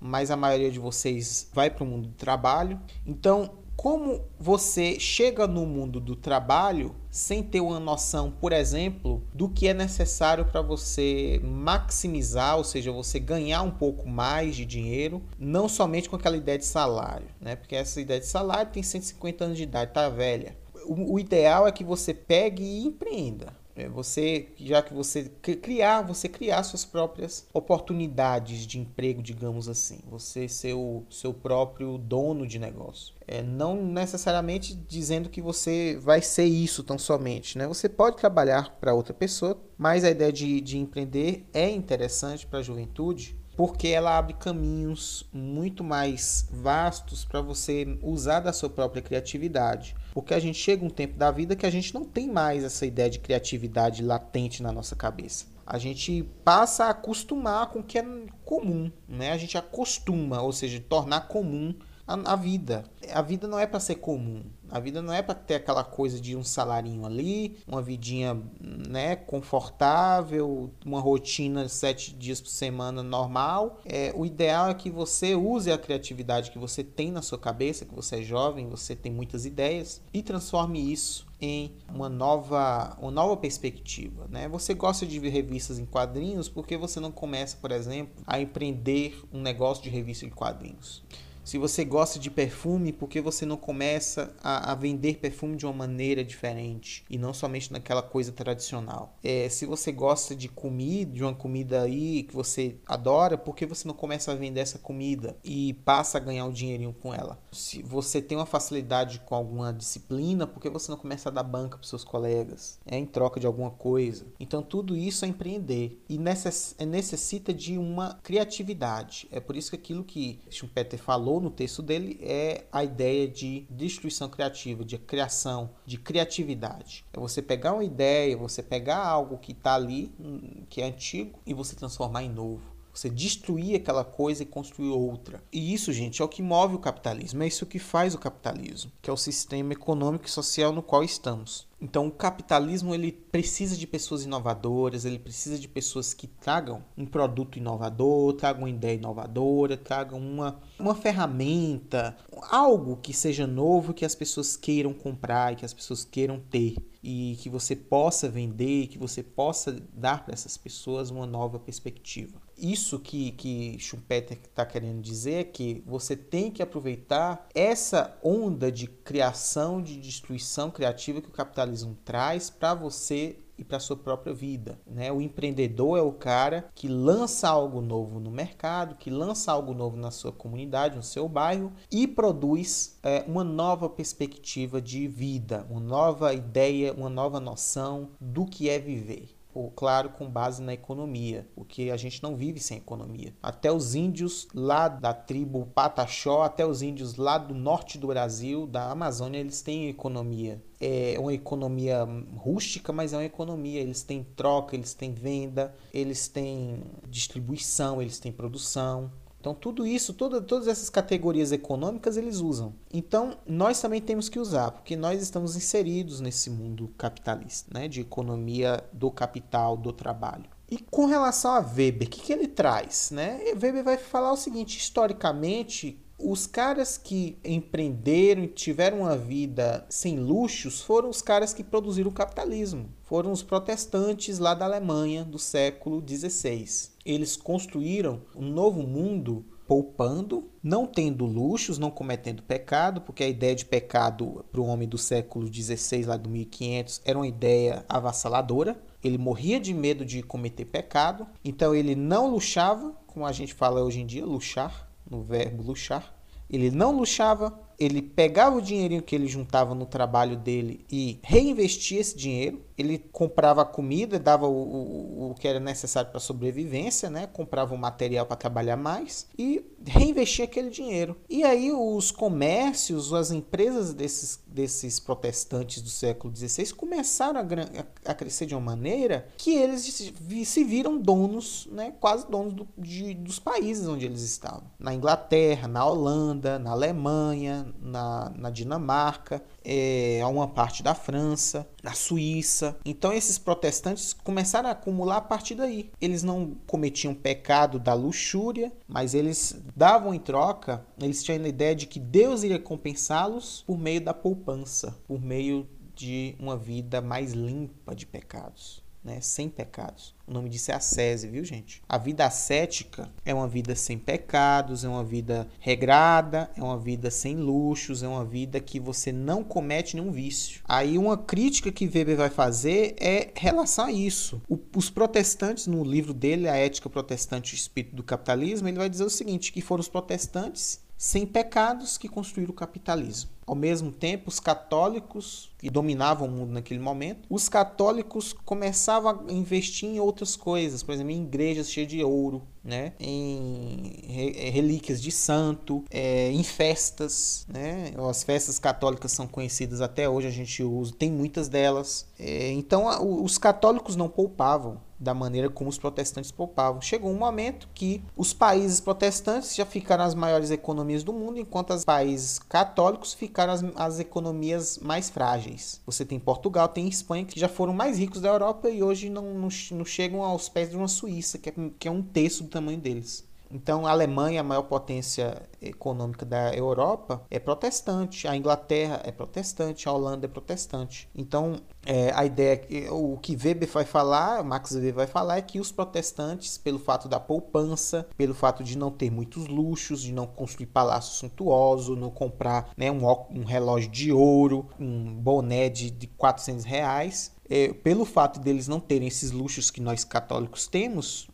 mas 0.00 0.30
a 0.30 0.36
maioria 0.36 0.70
de 0.70 0.78
vocês 0.78 1.48
vai 1.52 1.70
para 1.70 1.84
o 1.84 1.86
mundo 1.86 2.08
do 2.08 2.14
trabalho. 2.14 2.80
Então, 3.06 3.50
como 3.78 4.24
você 4.36 4.98
chega 4.98 5.46
no 5.46 5.64
mundo 5.64 6.00
do 6.00 6.16
trabalho 6.16 6.96
sem 7.12 7.44
ter 7.44 7.60
uma 7.60 7.78
noção, 7.78 8.28
por 8.28 8.52
exemplo, 8.52 9.22
do 9.32 9.48
que 9.48 9.68
é 9.68 9.72
necessário 9.72 10.44
para 10.44 10.60
você 10.60 11.40
maximizar, 11.44 12.56
ou 12.56 12.64
seja, 12.64 12.90
você 12.90 13.20
ganhar 13.20 13.62
um 13.62 13.70
pouco 13.70 14.08
mais 14.08 14.56
de 14.56 14.64
dinheiro, 14.64 15.22
não 15.38 15.68
somente 15.68 16.10
com 16.10 16.16
aquela 16.16 16.36
ideia 16.36 16.58
de 16.58 16.64
salário, 16.64 17.28
né? 17.40 17.54
Porque 17.54 17.76
essa 17.76 18.00
ideia 18.00 18.18
de 18.18 18.26
salário 18.26 18.72
tem 18.72 18.82
150 18.82 19.44
anos 19.44 19.56
de 19.56 19.62
idade, 19.62 19.92
tá 19.92 20.08
velha. 20.08 20.56
O, 20.84 21.14
o 21.14 21.20
ideal 21.20 21.64
é 21.68 21.70
que 21.70 21.84
você 21.84 22.12
pegue 22.12 22.64
e 22.64 22.84
empreenda. 22.84 23.56
É 23.78 23.88
você, 23.88 24.48
já 24.56 24.82
que 24.82 24.92
você 24.92 25.24
criar, 25.40 26.02
você 26.02 26.28
criar 26.28 26.62
suas 26.64 26.84
próprias 26.84 27.46
oportunidades 27.52 28.66
de 28.66 28.78
emprego, 28.78 29.22
digamos 29.22 29.68
assim. 29.68 30.00
Você 30.10 30.48
ser 30.48 30.74
o 30.74 31.04
seu 31.08 31.32
próprio 31.32 31.96
dono 31.96 32.46
de 32.46 32.58
negócio. 32.58 33.14
É, 33.26 33.42
não 33.42 33.84
necessariamente 33.84 34.74
dizendo 34.74 35.28
que 35.28 35.40
você 35.40 35.98
vai 36.00 36.20
ser 36.20 36.44
isso 36.44 36.82
tão 36.82 36.98
somente. 36.98 37.56
Né? 37.56 37.66
Você 37.68 37.88
pode 37.88 38.16
trabalhar 38.16 38.76
para 38.80 38.94
outra 38.94 39.14
pessoa, 39.14 39.60
mas 39.76 40.02
a 40.02 40.10
ideia 40.10 40.32
de, 40.32 40.60
de 40.60 40.78
empreender 40.78 41.46
é 41.52 41.70
interessante 41.70 42.46
para 42.46 42.58
a 42.58 42.62
juventude 42.62 43.37
porque 43.58 43.88
ela 43.88 44.16
abre 44.16 44.34
caminhos 44.34 45.28
muito 45.32 45.82
mais 45.82 46.46
vastos 46.48 47.24
para 47.24 47.40
você 47.40 47.98
usar 48.04 48.38
da 48.38 48.52
sua 48.52 48.70
própria 48.70 49.02
criatividade. 49.02 49.96
Porque 50.14 50.32
a 50.32 50.38
gente 50.38 50.56
chega 50.56 50.84
um 50.84 50.88
tempo 50.88 51.18
da 51.18 51.32
vida 51.32 51.56
que 51.56 51.66
a 51.66 51.70
gente 51.70 51.92
não 51.92 52.04
tem 52.04 52.28
mais 52.28 52.62
essa 52.62 52.86
ideia 52.86 53.10
de 53.10 53.18
criatividade 53.18 54.00
latente 54.00 54.62
na 54.62 54.70
nossa 54.70 54.94
cabeça. 54.94 55.46
A 55.66 55.76
gente 55.76 56.22
passa 56.44 56.84
a 56.84 56.90
acostumar 56.90 57.66
com 57.70 57.80
o 57.80 57.82
que 57.82 57.98
é 57.98 58.04
comum, 58.44 58.92
né? 59.08 59.32
A 59.32 59.36
gente 59.36 59.58
acostuma, 59.58 60.40
ou 60.40 60.52
seja, 60.52 60.80
tornar 60.88 61.26
comum 61.26 61.74
a, 62.06 62.34
a 62.34 62.36
vida. 62.36 62.84
A 63.12 63.22
vida 63.22 63.48
não 63.48 63.58
é 63.58 63.66
para 63.66 63.80
ser 63.80 63.96
comum. 63.96 64.44
A 64.70 64.78
vida 64.78 65.00
não 65.00 65.12
é 65.12 65.22
para 65.22 65.34
ter 65.34 65.54
aquela 65.54 65.84
coisa 65.84 66.20
de 66.20 66.36
um 66.36 66.44
salarinho 66.44 67.04
ali, 67.06 67.58
uma 67.66 67.82
vidinha 67.82 68.40
né, 68.60 69.16
confortável, 69.16 70.70
uma 70.84 71.00
rotina 71.00 71.68
sete 71.68 72.14
dias 72.14 72.40
por 72.40 72.50
semana 72.50 73.02
normal. 73.02 73.80
É, 73.84 74.12
o 74.14 74.26
ideal 74.26 74.68
é 74.68 74.74
que 74.74 74.90
você 74.90 75.34
use 75.34 75.70
a 75.70 75.78
criatividade 75.78 76.50
que 76.50 76.58
você 76.58 76.84
tem 76.84 77.10
na 77.10 77.22
sua 77.22 77.38
cabeça, 77.38 77.84
que 77.84 77.94
você 77.94 78.16
é 78.16 78.22
jovem, 78.22 78.68
você 78.68 78.94
tem 78.94 79.12
muitas 79.12 79.46
ideias, 79.46 80.02
e 80.12 80.22
transforme 80.22 80.92
isso 80.92 81.26
em 81.40 81.72
uma 81.92 82.08
nova, 82.08 82.96
uma 83.00 83.10
nova 83.10 83.36
perspectiva. 83.36 84.26
Né? 84.28 84.48
Você 84.48 84.74
gosta 84.74 85.06
de 85.06 85.18
ver 85.18 85.30
revistas 85.30 85.78
em 85.78 85.86
quadrinhos 85.86 86.48
porque 86.48 86.76
você 86.76 86.98
não 87.00 87.12
começa, 87.12 87.56
por 87.60 87.70
exemplo, 87.70 88.22
a 88.26 88.40
empreender 88.40 89.22
um 89.32 89.40
negócio 89.40 89.82
de 89.82 89.90
revista 89.90 90.26
em 90.26 90.30
quadrinhos. 90.30 91.02
Se 91.48 91.56
você 91.56 91.82
gosta 91.82 92.18
de 92.18 92.30
perfume, 92.30 92.92
por 92.92 93.08
que 93.08 93.22
você 93.22 93.46
não 93.46 93.56
começa 93.56 94.36
a, 94.42 94.70
a, 94.70 94.74
vender 94.74 95.16
perfume 95.16 95.56
de 95.56 95.64
uma 95.64 95.72
maneira 95.72 96.22
diferente 96.22 97.06
e 97.08 97.16
não 97.16 97.32
somente 97.32 97.72
naquela 97.72 98.02
coisa 98.02 98.30
tradicional? 98.30 99.16
É, 99.24 99.48
se 99.48 99.64
você 99.64 99.90
gosta 99.90 100.36
de 100.36 100.46
comida, 100.46 101.10
de 101.10 101.22
uma 101.22 101.34
comida 101.34 101.80
aí 101.80 102.24
que 102.24 102.34
você 102.34 102.76
adora, 102.84 103.38
por 103.38 103.56
que 103.56 103.64
você 103.64 103.88
não 103.88 103.94
começa 103.94 104.30
a 104.30 104.34
vender 104.34 104.60
essa 104.60 104.78
comida 104.78 105.38
e 105.42 105.72
passa 105.86 106.18
a 106.18 106.20
ganhar 106.20 106.44
um 106.44 106.52
dinheirinho 106.52 106.92
com 106.92 107.14
ela? 107.14 107.40
Se 107.50 107.82
você 107.82 108.20
tem 108.20 108.36
uma 108.36 108.44
facilidade 108.44 109.20
com 109.20 109.34
alguma 109.34 109.72
disciplina, 109.72 110.46
por 110.46 110.60
que 110.60 110.68
você 110.68 110.90
não 110.90 110.98
começa 110.98 111.30
a 111.30 111.32
dar 111.32 111.44
banca 111.44 111.78
para 111.78 111.88
seus 111.88 112.04
colegas? 112.04 112.78
É 112.84 112.98
em 112.98 113.06
troca 113.06 113.40
de 113.40 113.46
alguma 113.46 113.70
coisa. 113.70 114.26
Então 114.38 114.60
tudo 114.60 114.94
isso 114.94 115.24
é 115.24 115.28
empreender 115.28 115.98
e 116.10 116.18
necess, 116.18 116.74
é, 116.76 116.84
necessita 116.84 117.54
de 117.54 117.78
uma 117.78 118.18
criatividade. 118.22 119.26
É 119.32 119.40
por 119.40 119.56
isso 119.56 119.70
que 119.70 119.76
aquilo 119.76 120.04
que 120.04 120.42
Schumpeter 120.50 120.98
falou 120.98 121.37
no 121.40 121.50
texto 121.50 121.82
dele 121.82 122.18
é 122.22 122.64
a 122.72 122.84
ideia 122.84 123.28
de 123.28 123.66
destruição 123.70 124.28
criativa, 124.28 124.84
de 124.84 124.98
criação, 124.98 125.70
de 125.84 125.98
criatividade. 125.98 127.04
É 127.12 127.18
você 127.18 127.42
pegar 127.42 127.74
uma 127.74 127.84
ideia, 127.84 128.36
você 128.36 128.62
pegar 128.62 129.04
algo 129.04 129.38
que 129.38 129.52
está 129.52 129.74
ali, 129.74 130.12
hum, 130.18 130.64
que 130.68 130.80
é 130.80 130.86
antigo, 130.86 131.38
e 131.46 131.54
você 131.54 131.74
transformar 131.74 132.22
em 132.22 132.30
novo. 132.30 132.77
Você 132.98 133.08
destruir 133.08 133.76
aquela 133.76 134.02
coisa 134.04 134.42
e 134.42 134.46
construir 134.46 134.88
outra. 134.88 135.40
E 135.52 135.72
isso, 135.72 135.92
gente, 135.92 136.20
é 136.20 136.24
o 136.24 136.28
que 136.28 136.42
move 136.42 136.74
o 136.74 136.80
capitalismo. 136.80 137.44
É 137.44 137.46
isso 137.46 137.64
que 137.64 137.78
faz 137.78 138.12
o 138.12 138.18
capitalismo, 138.18 138.90
que 139.00 139.08
é 139.08 139.12
o 139.12 139.16
sistema 139.16 139.72
econômico 139.72 140.26
e 140.26 140.30
social 140.30 140.72
no 140.72 140.82
qual 140.82 141.04
estamos. 141.04 141.68
Então, 141.80 142.08
o 142.08 142.10
capitalismo 142.10 142.92
ele 142.92 143.12
precisa 143.12 143.76
de 143.76 143.86
pessoas 143.86 144.24
inovadoras, 144.24 145.04
ele 145.04 145.20
precisa 145.20 145.56
de 145.56 145.68
pessoas 145.68 146.12
que 146.12 146.26
tragam 146.26 146.84
um 146.96 147.06
produto 147.06 147.56
inovador, 147.56 148.32
tragam 148.32 148.62
uma 148.62 148.70
ideia 148.70 148.96
inovadora, 148.96 149.76
tragam 149.76 150.18
uma, 150.18 150.60
uma 150.76 150.96
ferramenta, 150.96 152.16
algo 152.50 152.96
que 152.96 153.12
seja 153.12 153.46
novo 153.46 153.94
que 153.94 154.04
as 154.04 154.16
pessoas 154.16 154.56
queiram 154.56 154.92
comprar 154.92 155.52
e 155.52 155.56
que 155.56 155.64
as 155.64 155.72
pessoas 155.72 156.04
queiram 156.04 156.40
ter 156.40 156.74
e 157.00 157.38
que 157.40 157.48
você 157.48 157.76
possa 157.76 158.28
vender, 158.28 158.88
que 158.88 158.98
você 158.98 159.22
possa 159.22 159.80
dar 159.92 160.24
para 160.24 160.34
essas 160.34 160.56
pessoas 160.56 161.10
uma 161.10 161.28
nova 161.28 161.60
perspectiva. 161.60 162.47
Isso 162.58 162.98
que, 162.98 163.32
que 163.32 163.78
Schumpeter 163.78 164.38
está 164.42 164.66
querendo 164.66 165.00
dizer 165.00 165.34
é 165.34 165.44
que 165.44 165.82
você 165.86 166.16
tem 166.16 166.50
que 166.50 166.62
aproveitar 166.62 167.46
essa 167.54 168.18
onda 168.22 168.70
de 168.70 168.86
criação, 168.86 169.80
de 169.80 169.96
destruição 169.96 170.70
criativa 170.70 171.20
que 171.20 171.28
o 171.28 171.32
capitalismo 171.32 171.96
traz 172.04 172.50
para 172.50 172.74
você 172.74 173.38
e 173.58 173.64
para 173.64 173.80
sua 173.80 173.96
própria 173.96 174.32
vida. 174.32 174.78
Né? 174.86 175.10
O 175.10 175.20
empreendedor 175.20 175.98
é 175.98 176.02
o 176.02 176.12
cara 176.12 176.68
que 176.74 176.88
lança 176.88 177.48
algo 177.48 177.80
novo 177.80 178.20
no 178.20 178.30
mercado, 178.30 178.94
que 178.94 179.10
lança 179.10 179.50
algo 179.50 179.74
novo 179.74 179.96
na 179.96 180.10
sua 180.10 180.32
comunidade, 180.32 180.96
no 180.96 181.02
seu 181.02 181.28
bairro 181.28 181.72
e 181.90 182.06
produz 182.06 182.98
é, 183.02 183.24
uma 183.26 183.42
nova 183.42 183.88
perspectiva 183.88 184.80
de 184.80 185.08
vida, 185.08 185.66
uma 185.68 185.80
nova 185.80 186.32
ideia, 186.32 186.92
uma 186.92 187.10
nova 187.10 187.40
noção 187.40 188.10
do 188.20 188.46
que 188.46 188.68
é 188.68 188.78
viver 188.78 189.37
claro, 189.74 190.10
com 190.10 190.28
base 190.28 190.62
na 190.62 190.72
economia, 190.72 191.46
porque 191.54 191.90
a 191.90 191.96
gente 191.96 192.22
não 192.22 192.36
vive 192.36 192.60
sem 192.60 192.78
economia. 192.78 193.34
Até 193.42 193.72
os 193.72 193.94
índios 193.94 194.46
lá 194.54 194.88
da 194.88 195.12
tribo 195.12 195.66
Pataxó, 195.74 196.42
até 196.42 196.66
os 196.66 196.82
índios 196.82 197.16
lá 197.16 197.38
do 197.38 197.54
norte 197.54 197.98
do 197.98 198.06
Brasil, 198.06 198.66
da 198.66 198.90
Amazônia, 198.90 199.38
eles 199.38 199.62
têm 199.62 199.88
economia. 199.88 200.62
É 200.80 201.16
uma 201.18 201.32
economia 201.32 202.06
rústica, 202.36 202.92
mas 202.92 203.12
é 203.12 203.16
uma 203.16 203.24
economia. 203.24 203.80
Eles 203.80 204.02
têm 204.02 204.22
troca, 204.36 204.76
eles 204.76 204.94
têm 204.94 205.12
venda, 205.12 205.74
eles 205.92 206.28
têm 206.28 206.84
distribuição, 207.08 208.00
eles 208.00 208.18
têm 208.20 208.30
produção. 208.30 209.10
Então, 209.48 209.54
tudo 209.54 209.86
isso, 209.86 210.12
toda, 210.12 210.42
todas 210.42 210.68
essas 210.68 210.90
categorias 210.90 211.52
econômicas 211.52 212.18
eles 212.18 212.40
usam. 212.40 212.74
Então, 212.92 213.38
nós 213.46 213.80
também 213.80 213.98
temos 213.98 214.28
que 214.28 214.38
usar, 214.38 214.72
porque 214.72 214.94
nós 214.94 215.22
estamos 215.22 215.56
inseridos 215.56 216.20
nesse 216.20 216.50
mundo 216.50 216.92
capitalista, 216.98 217.70
né? 217.72 217.88
de 217.88 218.02
economia 218.02 218.84
do 218.92 219.10
capital, 219.10 219.74
do 219.74 219.90
trabalho. 219.90 220.44
E 220.70 220.76
com 220.76 221.06
relação 221.06 221.52
a 221.52 221.60
Weber, 221.60 222.06
o 222.06 222.10
que, 222.10 222.20
que 222.20 222.30
ele 222.30 222.46
traz? 222.46 223.10
Né? 223.10 223.40
Weber 223.54 223.82
vai 223.82 223.96
falar 223.96 224.32
o 224.32 224.36
seguinte: 224.36 224.76
historicamente, 224.76 225.98
os 226.18 226.46
caras 226.46 226.98
que 226.98 227.38
empreenderam 227.44 228.42
e 228.42 228.48
tiveram 228.48 229.02
uma 229.02 229.16
vida 229.16 229.86
sem 229.88 230.18
luxos 230.18 230.82
foram 230.82 231.08
os 231.08 231.22
caras 231.22 231.54
que 231.54 231.64
produziram 231.64 232.10
o 232.10 232.14
capitalismo. 232.14 232.90
Foram 233.04 233.32
os 233.32 233.42
protestantes 233.42 234.38
lá 234.38 234.52
da 234.52 234.66
Alemanha 234.66 235.24
do 235.24 235.38
século 235.38 236.04
XVI. 236.06 236.90
Eles 237.08 237.36
construíram 237.36 238.20
um 238.36 238.50
novo 238.50 238.82
mundo 238.82 239.42
poupando, 239.66 240.50
não 240.62 240.86
tendo 240.86 241.24
luxos, 241.24 241.78
não 241.78 241.90
cometendo 241.90 242.42
pecado, 242.42 243.00
porque 243.00 243.24
a 243.24 243.28
ideia 243.28 243.54
de 243.54 243.64
pecado 243.64 244.44
para 244.52 244.60
o 244.60 244.66
homem 244.66 244.86
do 244.86 244.98
século 244.98 245.46
XVI, 245.46 246.04
lá 246.04 246.18
do 246.18 246.28
1500, 246.28 247.00
era 247.06 247.18
uma 247.18 247.26
ideia 247.26 247.82
avassaladora. 247.88 248.78
Ele 249.02 249.16
morria 249.16 249.58
de 249.58 249.72
medo 249.72 250.04
de 250.04 250.22
cometer 250.22 250.66
pecado, 250.66 251.26
então 251.42 251.74
ele 251.74 251.94
não 251.94 252.30
luxava, 252.30 252.94
como 253.06 253.24
a 253.24 253.32
gente 253.32 253.54
fala 253.54 253.82
hoje 253.82 254.00
em 254.00 254.06
dia, 254.06 254.26
luxar, 254.26 254.86
no 255.10 255.22
verbo 255.22 255.62
luxar. 255.62 256.14
Ele 256.50 256.70
não 256.70 256.94
luxava, 256.94 257.58
ele 257.78 258.02
pegava 258.02 258.56
o 258.56 258.62
dinheirinho 258.62 259.02
que 259.02 259.14
ele 259.14 259.28
juntava 259.28 259.74
no 259.74 259.86
trabalho 259.86 260.36
dele 260.36 260.84
e 260.90 261.18
reinvestia 261.22 262.00
esse 262.00 262.14
dinheiro. 262.14 262.67
Ele 262.78 262.98
comprava 262.98 263.64
comida, 263.64 264.18
dava 264.18 264.46
o, 264.46 264.52
o, 264.52 265.30
o 265.30 265.34
que 265.34 265.48
era 265.48 265.58
necessário 265.58 266.10
para 266.10 266.20
sobrevivência, 266.20 267.10
né? 267.10 267.26
comprava 267.26 267.74
o 267.74 267.78
material 267.78 268.24
para 268.24 268.36
trabalhar 268.36 268.76
mais 268.76 269.26
e 269.36 269.64
reinvestia 269.84 270.44
aquele 270.44 270.70
dinheiro. 270.70 271.16
E 271.28 271.42
aí 271.42 271.72
os 271.72 272.10
comércios, 272.10 273.12
as 273.12 273.30
empresas 273.30 273.92
desses, 273.92 274.40
desses 274.46 275.00
protestantes 275.00 275.82
do 275.82 275.88
século 275.88 276.34
XVI 276.34 276.72
começaram 276.72 277.40
a, 277.40 278.10
a 278.10 278.14
crescer 278.14 278.46
de 278.46 278.54
uma 278.54 278.60
maneira 278.60 279.28
que 279.36 279.54
eles 279.54 280.12
se 280.44 280.64
viram 280.64 280.98
donos, 280.98 281.68
né? 281.72 281.92
quase 282.00 282.28
donos 282.30 282.54
do, 282.54 282.68
de, 282.76 283.14
dos 283.14 283.38
países 283.38 283.88
onde 283.88 284.06
eles 284.06 284.22
estavam. 284.22 284.64
Na 284.78 284.94
Inglaterra, 284.94 285.66
na 285.66 285.84
Holanda, 285.84 286.58
na 286.58 286.70
Alemanha, 286.70 287.66
na, 287.80 288.30
na 288.36 288.50
Dinamarca, 288.50 289.42
é, 289.64 290.20
a 290.22 290.28
uma 290.28 290.48
parte 290.48 290.82
da 290.82 290.94
França, 290.94 291.68
na 291.82 291.92
Suíça. 291.92 292.76
Então 292.84 293.12
esses 293.12 293.38
protestantes 293.38 294.12
começaram 294.12 294.68
a 294.68 294.72
acumular 294.72 295.18
a 295.18 295.22
partir 295.22 295.54
daí. 295.54 295.90
Eles 296.00 296.22
não 296.22 296.56
cometiam 296.66 297.14
pecado 297.14 297.78
da 297.78 297.94
luxúria, 297.94 298.72
mas 298.86 299.14
eles 299.14 299.60
davam 299.76 300.14
em 300.14 300.18
troca, 300.18 300.84
eles 301.00 301.22
tinham 301.22 301.44
a 301.44 301.48
ideia 301.48 301.74
de 301.74 301.86
que 301.86 302.00
Deus 302.00 302.42
iria 302.42 302.58
compensá-los 302.58 303.62
por 303.66 303.78
meio 303.78 304.00
da 304.00 304.14
poupança, 304.14 304.96
por 305.06 305.20
meio 305.20 305.68
de 305.94 306.36
uma 306.38 306.56
vida 306.56 307.00
mais 307.00 307.32
limpa 307.32 307.94
de 307.94 308.06
pecados 308.06 308.86
né, 309.02 309.20
sem 309.20 309.48
pecados. 309.48 310.14
O 310.26 310.32
nome 310.32 310.48
disso 310.50 310.70
é 310.70 310.74
ascese, 310.74 311.28
viu, 311.28 311.42
gente? 311.42 311.82
A 311.88 311.96
vida 311.96 312.26
ascética 312.26 313.10
é 313.24 313.32
uma 313.32 313.48
vida 313.48 313.74
sem 313.74 313.98
pecados, 313.98 314.84
é 314.84 314.88
uma 314.88 315.02
vida 315.02 315.48
regrada, 315.58 316.50
é 316.56 316.62
uma 316.62 316.76
vida 316.76 317.10
sem 317.10 317.36
luxos, 317.36 318.02
é 318.02 318.08
uma 318.08 318.24
vida 318.24 318.60
que 318.60 318.78
você 318.78 319.10
não 319.10 319.42
comete 319.42 319.96
nenhum 319.96 320.12
vício. 320.12 320.60
Aí 320.64 320.98
uma 320.98 321.16
crítica 321.16 321.72
que 321.72 321.86
Weber 321.86 322.16
vai 322.16 322.30
fazer 322.30 322.94
é 323.00 323.30
relação 323.34 323.86
a 323.86 323.92
isso. 323.92 324.42
O, 324.48 324.58
os 324.76 324.90
protestantes, 324.90 325.66
no 325.66 325.82
livro 325.82 326.12
dele, 326.12 326.48
A 326.48 326.56
Ética 326.56 326.90
Protestante 326.90 327.52
e 327.52 327.54
o 327.54 327.58
Espírito 327.58 327.96
do 327.96 328.02
Capitalismo, 328.02 328.68
ele 328.68 328.78
vai 328.78 328.90
dizer 328.90 329.04
o 329.04 329.10
seguinte, 329.10 329.52
que 329.52 329.62
foram 329.62 329.80
os 329.80 329.88
protestantes 329.88 330.86
sem 330.98 331.24
pecados 331.24 331.96
que 331.96 332.08
construíram 332.08 332.50
o 332.50 332.54
capitalismo. 332.54 333.30
Ao 333.46 333.54
mesmo 333.54 333.90
tempo, 333.90 334.28
os 334.28 334.38
católicos, 334.38 335.50
que 335.58 335.70
dominavam 335.70 336.28
o 336.28 336.30
mundo 336.30 336.52
naquele 336.52 336.80
momento, 336.80 337.20
os 337.30 337.48
católicos 337.48 338.34
começavam 338.44 339.24
a 339.26 339.32
investir 339.32 339.88
em 339.88 339.98
outras 339.98 340.36
coisas, 340.36 340.82
por 340.82 340.92
exemplo, 340.92 341.12
em 341.12 341.22
igrejas 341.22 341.70
cheias 341.70 341.88
de 341.88 342.04
ouro, 342.04 342.42
né? 342.62 342.92
em 343.00 344.02
eh, 344.06 344.50
relíquias 344.50 345.00
de 345.00 345.10
santo, 345.10 345.82
é, 345.90 346.30
em 346.30 346.42
festas. 346.42 347.46
Né? 347.48 347.92
As 348.10 348.22
festas 348.22 348.58
católicas 348.58 349.12
são 349.12 349.26
conhecidas 349.26 349.80
até 349.80 350.06
hoje, 350.06 350.26
a 350.26 350.32
gente 350.32 350.62
usa, 350.62 350.92
tem 350.92 351.10
muitas 351.10 351.48
delas. 351.48 352.06
É, 352.18 352.50
então, 352.50 352.84
os 353.22 353.38
católicos 353.38 353.96
não 353.96 354.10
poupavam 354.10 354.78
da 354.98 355.14
maneira 355.14 355.48
como 355.48 355.70
os 355.70 355.78
protestantes 355.78 356.30
poupavam. 356.30 356.80
Chegou 356.80 357.10
um 357.10 357.18
momento 357.18 357.68
que 357.74 358.02
os 358.16 358.32
países 358.32 358.80
protestantes 358.80 359.54
já 359.54 359.64
ficaram 359.64 360.04
as 360.04 360.14
maiores 360.14 360.50
economias 360.50 361.04
do 361.04 361.12
mundo, 361.12 361.38
enquanto 361.38 361.72
os 361.72 361.84
países 361.84 362.38
católicos 362.38 363.14
ficaram 363.14 363.52
as, 363.52 363.64
as 363.76 364.00
economias 364.00 364.78
mais 364.78 365.08
frágeis. 365.08 365.80
Você 365.86 366.04
tem 366.04 366.18
Portugal, 366.18 366.68
tem 366.68 366.88
Espanha, 366.88 367.24
que 367.24 367.38
já 367.38 367.48
foram 367.48 367.72
mais 367.72 367.98
ricos 367.98 368.20
da 368.20 368.28
Europa 368.28 368.68
e 368.68 368.82
hoje 368.82 369.08
não, 369.08 369.34
não, 369.34 369.48
não 369.72 369.84
chegam 369.84 370.22
aos 370.22 370.48
pés 370.48 370.70
de 370.70 370.76
uma 370.76 370.88
Suíça, 370.88 371.38
que 371.38 371.50
é, 371.50 371.52
que 371.78 371.86
é 371.86 371.90
um 371.90 372.02
terço 372.02 372.42
do 372.42 372.48
tamanho 372.48 372.78
deles. 372.78 373.28
Então, 373.50 373.86
a 373.86 373.90
Alemanha, 373.90 374.40
a 374.40 374.44
maior 374.44 374.62
potência 374.62 375.42
econômica 375.60 376.24
da 376.24 376.54
Europa, 376.54 377.22
é 377.30 377.38
protestante. 377.38 378.28
A 378.28 378.36
Inglaterra 378.36 379.00
é 379.04 379.10
protestante. 379.10 379.88
A 379.88 379.92
Holanda 379.92 380.26
é 380.26 380.28
protestante. 380.28 381.08
Então, 381.14 381.60
é, 381.88 382.12
a 382.14 382.26
ideia, 382.26 382.60
o 382.92 383.16
que 383.16 383.34
Weber 383.34 383.66
vai 383.66 383.86
falar, 383.86 384.44
Max 384.44 384.72
Weber 384.72 384.92
vai 384.92 385.06
falar, 385.06 385.38
é 385.38 385.42
que 385.42 385.58
os 385.58 385.72
protestantes, 385.72 386.58
pelo 386.58 386.78
fato 386.78 387.08
da 387.08 387.18
poupança, 387.18 388.06
pelo 388.14 388.34
fato 388.34 388.62
de 388.62 388.76
não 388.76 388.90
ter 388.90 389.10
muitos 389.10 389.46
luxos, 389.46 390.02
de 390.02 390.12
não 390.12 390.26
construir 390.26 390.66
palácios 390.66 391.16
suntuosos, 391.16 391.96
não 391.96 392.10
comprar 392.10 392.70
né, 392.76 392.90
um, 392.90 393.06
um 393.30 393.42
relógio 393.42 393.90
de 393.90 394.12
ouro, 394.12 394.68
um 394.78 395.14
boné 395.14 395.70
de, 395.70 395.90
de 395.90 396.06
400 396.06 396.66
reais, 396.66 397.32
é, 397.48 397.72
pelo 397.72 398.04
fato 398.04 398.38
deles 398.38 398.68
não 398.68 398.78
terem 398.78 399.08
esses 399.08 399.30
luxos 399.30 399.70
que 399.70 399.80
nós 399.80 400.04
católicos 400.04 400.66
temos, 400.66 401.28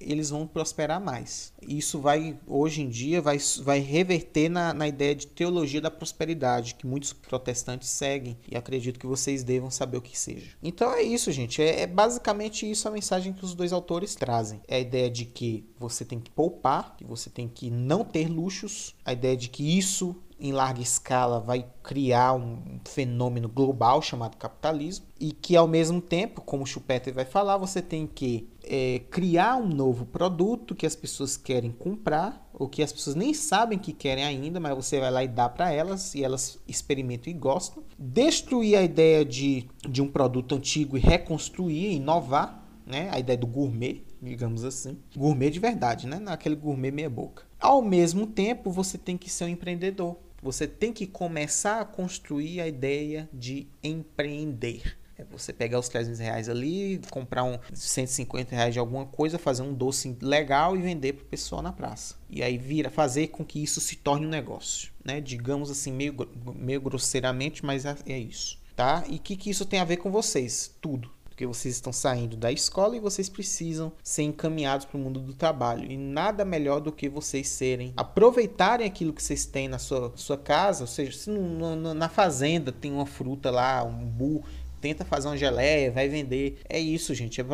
eles 0.00 0.30
vão 0.30 0.46
prosperar 0.46 1.00
mais. 1.00 1.52
Isso 1.60 2.00
vai, 2.00 2.38
hoje 2.46 2.80
em 2.80 2.88
dia, 2.88 3.20
vai, 3.20 3.38
vai 3.62 3.78
reverter 3.78 4.48
na, 4.48 4.72
na 4.72 4.88
ideia 4.88 5.14
de 5.14 5.26
teologia 5.26 5.80
da 5.80 5.90
prosperidade, 5.90 6.74
que 6.74 6.86
muitos 6.86 7.12
protestantes 7.12 7.90
seguem, 7.90 8.38
e 8.50 8.56
acredito 8.56 8.98
que 8.98 9.06
vocês 9.06 9.44
devam 9.44 9.70
saber 9.70 9.97
que 10.00 10.18
seja. 10.18 10.50
Então 10.62 10.92
é 10.92 11.02
isso, 11.02 11.30
gente. 11.32 11.62
É, 11.62 11.82
é 11.82 11.86
basicamente 11.86 12.68
isso 12.68 12.88
a 12.88 12.90
mensagem 12.90 13.32
que 13.32 13.44
os 13.44 13.54
dois 13.54 13.72
autores 13.72 14.14
trazem. 14.14 14.60
É 14.66 14.76
a 14.76 14.80
ideia 14.80 15.10
de 15.10 15.24
que 15.24 15.64
você 15.78 16.04
tem 16.04 16.20
que 16.20 16.30
poupar, 16.30 16.96
que 16.96 17.04
você 17.04 17.30
tem 17.30 17.48
que 17.48 17.70
não 17.70 18.04
ter 18.04 18.28
luxos, 18.28 18.94
a 19.04 19.12
ideia 19.12 19.36
de 19.36 19.48
que 19.48 19.78
isso 19.78 20.16
em 20.40 20.52
larga 20.52 20.80
escala 20.80 21.40
vai 21.40 21.66
criar 21.82 22.34
um 22.34 22.80
fenômeno 22.84 23.48
global 23.48 24.00
chamado 24.00 24.36
capitalismo 24.36 25.06
e 25.18 25.32
que 25.32 25.56
ao 25.56 25.66
mesmo 25.66 26.00
tempo, 26.00 26.40
como 26.40 26.62
o 26.62 26.66
Schumpeter 26.66 27.12
vai 27.12 27.24
falar, 27.24 27.56
você 27.56 27.82
tem 27.82 28.06
que 28.06 28.48
é, 28.62 29.00
criar 29.10 29.56
um 29.56 29.66
novo 29.66 30.06
produto 30.06 30.74
que 30.74 30.86
as 30.86 30.94
pessoas 30.94 31.36
querem 31.36 31.72
comprar 31.72 32.48
ou 32.54 32.68
que 32.68 32.82
as 32.82 32.92
pessoas 32.92 33.16
nem 33.16 33.34
sabem 33.34 33.78
que 33.78 33.92
querem 33.92 34.24
ainda, 34.24 34.60
mas 34.60 34.74
você 34.74 35.00
vai 35.00 35.10
lá 35.10 35.24
e 35.24 35.28
dá 35.28 35.48
para 35.48 35.72
elas 35.72 36.14
e 36.14 36.22
elas 36.22 36.58
experimentam 36.68 37.32
e 37.32 37.34
gostam. 37.34 37.82
Destruir 37.98 38.76
a 38.76 38.82
ideia 38.82 39.24
de, 39.24 39.68
de 39.88 40.00
um 40.00 40.08
produto 40.08 40.54
antigo 40.54 40.96
e 40.96 41.00
reconstruir, 41.00 41.94
inovar, 41.94 42.64
né? 42.86 43.08
A 43.12 43.18
ideia 43.18 43.36
do 43.36 43.46
gourmet, 43.46 44.02
digamos 44.20 44.64
assim. 44.64 44.98
Gourmet 45.16 45.50
de 45.50 45.60
verdade, 45.60 46.06
né? 46.06 46.18
Naquele 46.18 46.56
gourmet 46.56 46.90
meia 46.90 47.10
boca. 47.10 47.44
Ao 47.60 47.82
mesmo 47.82 48.26
tempo, 48.26 48.70
você 48.70 48.96
tem 48.96 49.16
que 49.16 49.30
ser 49.30 49.44
um 49.44 49.48
empreendedor 49.48 50.16
você 50.42 50.66
tem 50.66 50.92
que 50.92 51.06
começar 51.06 51.80
a 51.80 51.84
construir 51.84 52.60
a 52.60 52.68
ideia 52.68 53.28
de 53.32 53.68
empreender. 53.82 54.96
É 55.16 55.24
você 55.24 55.52
pegar 55.52 55.80
os 55.80 55.88
300 55.88 56.20
reais 56.20 56.48
ali, 56.48 57.00
comprar 57.10 57.42
um 57.42 57.58
150 57.72 58.54
reais 58.54 58.72
de 58.72 58.78
alguma 58.78 59.04
coisa, 59.04 59.36
fazer 59.36 59.62
um 59.62 59.74
doce 59.74 60.16
legal 60.22 60.76
e 60.76 60.80
vender 60.80 61.14
para 61.14 61.24
o 61.24 61.26
pessoal 61.26 61.60
na 61.60 61.72
praça. 61.72 62.14
E 62.30 62.40
aí 62.40 62.56
vira 62.56 62.88
fazer 62.88 63.28
com 63.28 63.44
que 63.44 63.60
isso 63.60 63.80
se 63.80 63.96
torne 63.96 64.26
um 64.26 64.30
negócio, 64.30 64.92
né? 65.04 65.20
Digamos 65.20 65.72
assim, 65.72 65.92
meio, 65.92 66.14
meio 66.54 66.80
grosseiramente, 66.80 67.64
mas 67.66 67.84
é, 67.84 67.96
é 68.06 68.18
isso, 68.18 68.60
tá? 68.76 69.02
E 69.08 69.16
o 69.16 69.18
que, 69.18 69.36
que 69.36 69.50
isso 69.50 69.66
tem 69.66 69.80
a 69.80 69.84
ver 69.84 69.96
com 69.96 70.08
vocês? 70.08 70.72
Tudo 70.80 71.10
porque 71.38 71.46
vocês 71.46 71.76
estão 71.76 71.92
saindo 71.92 72.36
da 72.36 72.50
escola 72.50 72.96
e 72.96 73.00
vocês 73.00 73.28
precisam 73.28 73.92
ser 74.02 74.24
encaminhados 74.24 74.84
para 74.84 74.98
o 74.98 75.00
mundo 75.00 75.20
do 75.20 75.32
trabalho. 75.32 75.88
E 75.88 75.96
nada 75.96 76.44
melhor 76.44 76.80
do 76.80 76.90
que 76.90 77.08
vocês 77.08 77.46
serem, 77.46 77.92
aproveitarem 77.96 78.84
aquilo 78.84 79.12
que 79.12 79.22
vocês 79.22 79.46
têm 79.46 79.68
na 79.68 79.78
sua, 79.78 80.12
sua 80.16 80.36
casa, 80.36 80.82
ou 80.82 80.88
seja, 80.88 81.16
se 81.16 81.30
no, 81.30 81.76
no, 81.76 81.94
na 81.94 82.08
fazenda 82.08 82.72
tem 82.72 82.90
uma 82.90 83.06
fruta 83.06 83.52
lá, 83.52 83.84
um 83.84 84.04
bu, 84.04 84.42
tenta 84.80 85.04
fazer 85.04 85.28
uma 85.28 85.36
geleia, 85.36 85.92
vai 85.92 86.08
vender. 86.08 86.58
É 86.68 86.80
isso, 86.80 87.14
gente. 87.14 87.40
É 87.40 87.44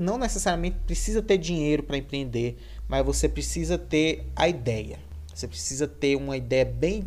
não 0.00 0.16
necessariamente 0.16 0.78
precisa 0.86 1.20
ter 1.20 1.36
dinheiro 1.36 1.82
para 1.82 1.98
empreender, 1.98 2.56
mas 2.88 3.04
você 3.04 3.28
precisa 3.28 3.76
ter 3.76 4.24
a 4.34 4.48
ideia. 4.48 4.98
Você 5.34 5.46
precisa 5.46 5.86
ter 5.86 6.16
uma 6.16 6.34
ideia 6.34 6.64
bem 6.64 7.06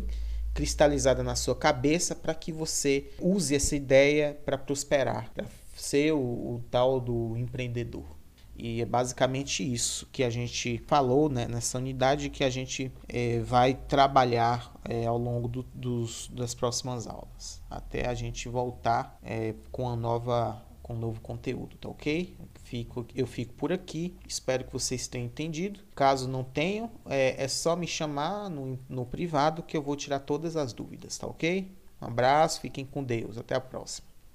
cristalizada 0.54 1.24
na 1.24 1.34
sua 1.34 1.56
cabeça 1.56 2.14
para 2.14 2.32
que 2.32 2.52
você 2.52 3.06
use 3.18 3.56
essa 3.56 3.74
ideia 3.74 4.38
para 4.44 4.56
prosperar, 4.56 5.32
para 5.34 5.44
ser 5.80 6.12
o, 6.12 6.18
o 6.18 6.62
tal 6.70 7.00
do 7.00 7.36
empreendedor. 7.36 8.18
E 8.58 8.82
é 8.82 8.84
basicamente 8.84 9.62
isso 9.62 10.08
que 10.10 10.24
a 10.24 10.30
gente 10.30 10.82
falou 10.86 11.28
né, 11.28 11.46
nessa 11.46 11.78
unidade 11.78 12.28
que 12.28 12.42
a 12.42 12.50
gente 12.50 12.92
é, 13.08 13.38
vai 13.38 13.72
trabalhar 13.72 14.74
é, 14.84 15.06
ao 15.06 15.16
longo 15.16 15.46
do, 15.46 15.62
dos, 15.72 16.28
das 16.34 16.54
próximas 16.54 17.06
aulas, 17.06 17.62
até 17.70 18.08
a 18.08 18.14
gente 18.14 18.48
voltar 18.48 19.16
é, 19.22 19.54
com 19.70 19.88
a 19.88 19.94
nova 19.94 20.66
com 20.82 20.94
um 20.94 20.98
novo 20.98 21.20
conteúdo, 21.20 21.76
tá 21.76 21.86
ok? 21.86 22.34
Fico, 22.64 23.06
eu 23.14 23.26
fico 23.26 23.52
por 23.52 23.70
aqui, 23.70 24.16
espero 24.26 24.64
que 24.64 24.72
vocês 24.72 25.06
tenham 25.06 25.26
entendido. 25.26 25.80
Caso 25.94 26.26
não 26.26 26.42
tenham, 26.42 26.90
é, 27.04 27.44
é 27.44 27.46
só 27.46 27.76
me 27.76 27.86
chamar 27.86 28.48
no, 28.48 28.78
no 28.88 29.04
privado 29.04 29.62
que 29.62 29.76
eu 29.76 29.82
vou 29.82 29.94
tirar 29.94 30.20
todas 30.20 30.56
as 30.56 30.72
dúvidas, 30.72 31.18
tá 31.18 31.26
ok? 31.26 31.70
Um 32.00 32.06
abraço, 32.06 32.62
fiquem 32.62 32.86
com 32.86 33.04
Deus, 33.04 33.36
até 33.36 33.54
a 33.54 33.60
próxima. 33.60 34.07